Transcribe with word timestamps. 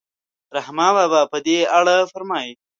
رحمان 0.57 0.91
بابا 0.97 1.21
په 1.31 1.37
دې 1.45 1.57
اړه 1.77 1.95
فرمایي. 2.11 2.53